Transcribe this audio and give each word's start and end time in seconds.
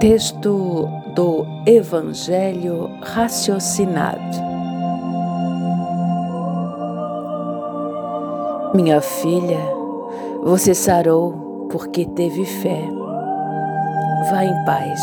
Texto 0.00 0.88
do 1.12 1.44
Evangelho 1.66 2.88
raciocinado. 3.02 4.38
Minha 8.72 9.00
filha, 9.00 9.58
você 10.44 10.72
sarou 10.72 11.66
porque 11.68 12.06
teve 12.06 12.44
fé. 12.44 12.80
Vá 14.30 14.44
em 14.44 14.64
paz. 14.64 15.00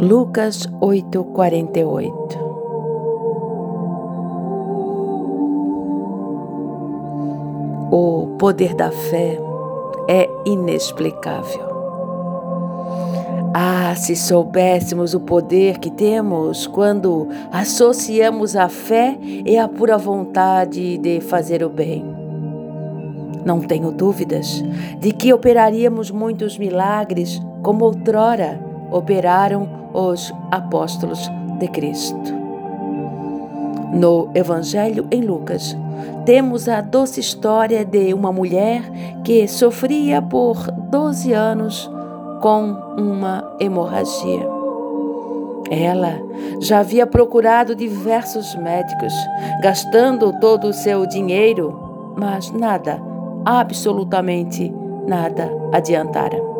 Lucas 0.00 0.66
8:48 0.80 2.40
O 7.92 8.36
poder 8.36 8.74
da 8.74 8.90
fé 8.90 9.51
é 10.08 10.28
inexplicável. 10.44 11.72
Ah, 13.54 13.94
se 13.94 14.16
soubéssemos 14.16 15.12
o 15.12 15.20
poder 15.20 15.78
que 15.78 15.90
temos 15.90 16.66
quando 16.66 17.28
associamos 17.50 18.56
a 18.56 18.68
fé 18.68 19.18
e 19.20 19.58
a 19.58 19.68
pura 19.68 19.98
vontade 19.98 20.96
de 20.96 21.20
fazer 21.20 21.62
o 21.62 21.68
bem. 21.68 22.02
Não 23.44 23.60
tenho 23.60 23.90
dúvidas 23.90 24.64
de 24.98 25.12
que 25.12 25.32
operaríamos 25.32 26.10
muitos 26.10 26.56
milagres 26.56 27.40
como 27.62 27.84
outrora 27.84 28.58
operaram 28.90 29.68
os 29.92 30.32
apóstolos 30.50 31.28
de 31.58 31.68
Cristo. 31.68 32.41
No 33.92 34.30
Evangelho 34.34 35.06
em 35.10 35.20
Lucas, 35.20 35.76
temos 36.24 36.68
a 36.68 36.80
doce 36.80 37.20
história 37.20 37.84
de 37.84 38.14
uma 38.14 38.32
mulher 38.32 38.82
que 39.22 39.46
sofria 39.46 40.22
por 40.22 40.70
12 40.70 41.32
anos 41.32 41.90
com 42.40 42.72
uma 42.96 43.54
hemorragia. 43.60 44.48
Ela 45.70 46.20
já 46.60 46.80
havia 46.80 47.06
procurado 47.06 47.74
diversos 47.74 48.54
médicos, 48.56 49.12
gastando 49.62 50.32
todo 50.40 50.68
o 50.68 50.72
seu 50.72 51.06
dinheiro, 51.06 52.14
mas 52.16 52.50
nada, 52.50 53.00
absolutamente 53.44 54.72
nada 55.06 55.50
adiantara. 55.72 56.51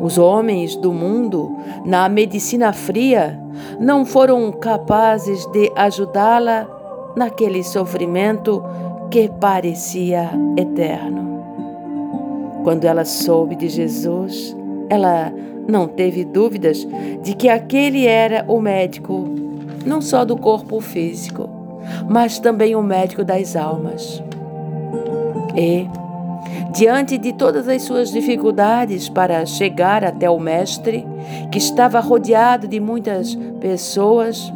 Os 0.00 0.18
homens 0.18 0.76
do 0.76 0.92
mundo, 0.92 1.56
na 1.84 2.08
medicina 2.08 2.72
fria, 2.72 3.38
não 3.80 4.04
foram 4.04 4.50
capazes 4.52 5.44
de 5.46 5.72
ajudá-la 5.74 6.66
naquele 7.16 7.62
sofrimento 7.64 8.62
que 9.10 9.28
parecia 9.28 10.30
eterno. 10.56 11.42
Quando 12.62 12.84
ela 12.84 13.04
soube 13.04 13.56
de 13.56 13.68
Jesus, 13.68 14.56
ela 14.88 15.32
não 15.66 15.86
teve 15.86 16.24
dúvidas 16.24 16.86
de 17.22 17.34
que 17.34 17.48
aquele 17.48 18.06
era 18.06 18.44
o 18.48 18.60
médico, 18.60 19.24
não 19.84 20.00
só 20.00 20.24
do 20.24 20.36
corpo 20.36 20.80
físico, 20.80 21.48
mas 22.08 22.38
também 22.38 22.74
o 22.76 22.82
médico 22.82 23.24
das 23.24 23.56
almas. 23.56 24.22
E, 25.56 25.86
diante 26.72 27.18
de 27.18 27.32
todas 27.32 27.68
as 27.68 27.82
suas 27.82 28.10
dificuldades 28.10 29.08
para 29.08 29.44
chegar 29.46 30.04
até 30.04 30.28
o 30.28 30.38
Mestre, 30.38 31.06
que 31.50 31.58
estava 31.58 32.00
rodeado 32.00 32.68
de 32.68 32.80
muitas 32.80 33.34
pessoas, 33.60 34.52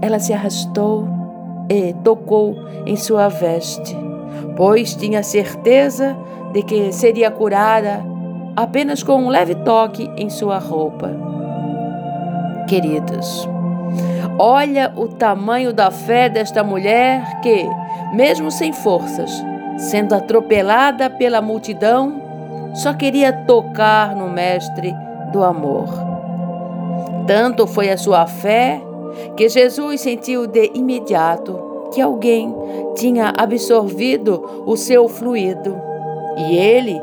ela 0.00 0.18
se 0.18 0.32
arrastou 0.32 1.08
e 1.68 1.92
tocou 2.04 2.56
em 2.86 2.96
sua 2.96 3.28
veste, 3.28 3.96
pois 4.56 4.94
tinha 4.94 5.22
certeza 5.22 6.16
de 6.52 6.62
que 6.62 6.92
seria 6.92 7.30
curada 7.30 8.04
apenas 8.56 9.02
com 9.02 9.16
um 9.16 9.28
leve 9.28 9.54
toque 9.56 10.10
em 10.16 10.28
sua 10.30 10.58
roupa. 10.58 11.10
Queridos, 12.68 13.48
olha 14.38 14.92
o 14.96 15.08
tamanho 15.08 15.72
da 15.72 15.90
fé 15.90 16.28
desta 16.28 16.62
mulher 16.62 17.40
que, 17.40 17.66
mesmo 18.14 18.50
sem 18.50 18.72
forças, 18.72 19.30
sendo 19.78 20.14
atropelada 20.14 21.10
pela 21.10 21.40
multidão, 21.40 22.20
só 22.74 22.92
queria 22.92 23.32
tocar 23.32 24.14
no 24.16 24.28
Mestre 24.28 24.94
do 25.32 25.42
amor. 25.42 25.88
Tanto 27.26 27.66
foi 27.66 27.90
a 27.90 27.96
sua 27.96 28.26
fé 28.26 28.80
que 29.36 29.48
Jesus 29.48 30.00
sentiu 30.00 30.46
de 30.46 30.70
imediato 30.74 31.88
que 31.92 32.00
alguém 32.00 32.54
tinha 32.96 33.32
absorvido 33.36 34.64
o 34.66 34.76
seu 34.76 35.08
fluido 35.08 35.76
e 36.36 36.56
ele 36.56 37.00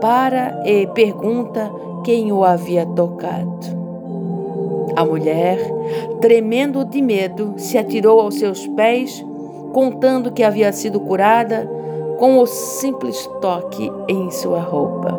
para 0.00 0.62
e 0.64 0.86
pergunta 0.86 1.70
quem 2.04 2.32
o 2.32 2.44
havia 2.44 2.86
tocado. 2.86 3.48
A 4.96 5.04
mulher, 5.04 5.58
tremendo 6.20 6.84
de 6.84 7.02
medo, 7.02 7.54
se 7.56 7.76
atirou 7.76 8.20
aos 8.20 8.36
seus 8.36 8.66
pés, 8.68 9.24
contando 9.72 10.32
que 10.32 10.42
havia 10.42 10.72
sido 10.72 11.00
curada 11.00 11.68
com 12.18 12.38
o 12.38 12.46
simples 12.46 13.26
toque 13.40 13.90
em 14.08 14.30
sua 14.30 14.60
roupa. 14.60 15.12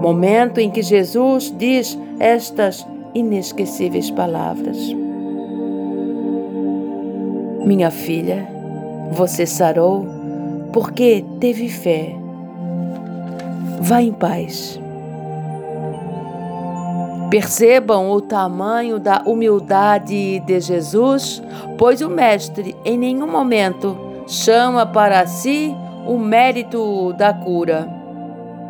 Momento 0.00 0.58
em 0.58 0.70
que 0.70 0.82
Jesus 0.82 1.52
diz 1.56 1.98
estas 2.20 2.86
inesquecíveis 3.14 4.10
palavras: 4.10 4.76
Minha 7.64 7.90
filha, 7.90 8.46
você 9.12 9.46
sarou 9.46 10.06
porque 10.72 11.24
teve 11.40 11.68
fé. 11.68 12.14
Vá 13.80 14.02
em 14.02 14.12
paz. 14.12 14.78
Percebam 17.30 18.10
o 18.10 18.20
tamanho 18.20 19.00
da 19.00 19.22
humildade 19.26 20.40
de 20.40 20.60
Jesus, 20.60 21.42
pois 21.78 22.00
o 22.00 22.08
Mestre 22.08 22.76
em 22.84 22.98
nenhum 22.98 23.26
momento 23.26 24.03
chama 24.26 24.86
para 24.86 25.26
si 25.26 25.74
o 26.06 26.18
mérito 26.18 27.12
da 27.14 27.32
cura. 27.32 27.88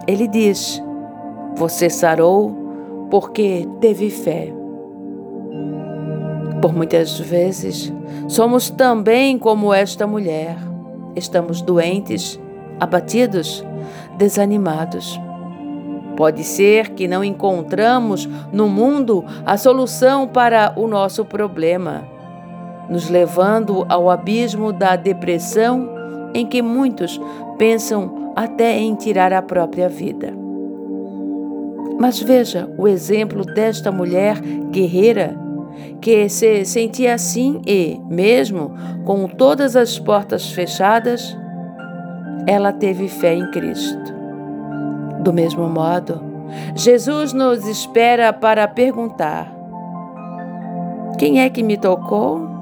Ele 0.07 0.29
diz: 0.29 0.83
Você 1.57 1.89
sarou 1.89 3.09
porque 3.11 3.69
teve 3.81 4.11
fé. 4.11 4.53
Por 6.61 6.75
muitas 6.75 7.19
vezes, 7.19 7.93
somos 8.29 8.71
também 8.71 9.39
como 9.39 9.73
esta 9.73 10.07
mulher. 10.07 10.57
Estamos 11.15 11.61
doentes, 11.61 12.41
abatidos, 12.81 13.65
desanimados. 14.17 15.21
Pode 16.17 16.45
ser 16.45 16.91
que 16.91 17.09
não 17.09 17.25
encontramos 17.25 18.29
no 18.53 18.69
mundo 18.69 19.25
a 19.45 19.57
solução 19.57 20.29
para 20.29 20.73
o 20.77 20.87
nosso 20.87 21.25
problema, 21.25 22.05
nos 22.89 23.09
levando 23.09 23.85
ao 23.89 24.11
abismo 24.11 24.73
da 24.73 24.97
depressão 24.97 25.89
em 26.35 26.47
que 26.47 26.61
muitos 26.61 27.21
pensam 27.57 28.33
até 28.35 28.79
em 28.79 28.95
tirar 28.95 29.33
a 29.33 29.41
própria 29.41 29.89
vida. 29.89 30.33
Mas 31.99 32.21
veja 32.21 32.69
o 32.77 32.89
exemplo 32.89 33.45
desta 33.45 33.93
mulher 33.93 34.41
guerreira 34.71 35.39
que 36.01 36.29
se 36.29 36.65
sentia 36.65 37.15
assim 37.15 37.61
e, 37.67 38.01
mesmo 38.09 38.73
com 39.05 39.27
todas 39.29 39.77
as 39.77 39.99
portas 39.99 40.51
fechadas, 40.51 41.37
ela 42.47 42.73
teve 42.73 43.09
fé 43.09 43.35
em 43.35 43.51
Cristo. 43.51 44.13
Do 45.21 45.33
mesmo 45.33 45.69
modo, 45.69 46.21
Jesus 46.75 47.33
nos 47.33 47.67
espera 47.67 48.33
para 48.33 48.69
perguntar: 48.69 49.53
Quem 51.19 51.41
é 51.41 51.49
que 51.49 51.63
me 51.63 51.77
tocou? 51.77 52.54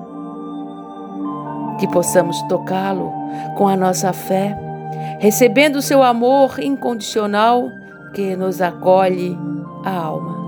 Que 1.78 1.88
possamos 1.88 2.40
tocá-lo 2.42 3.12
com 3.56 3.66
a 3.68 3.76
nossa 3.76 4.12
fé, 4.12 4.56
recebendo 5.18 5.76
o 5.76 5.82
seu 5.82 6.02
amor 6.02 6.58
incondicional 6.60 7.70
que 8.12 8.36
nos 8.36 8.60
acolhe 8.60 9.36
a 9.84 9.90
alma. 9.90 10.41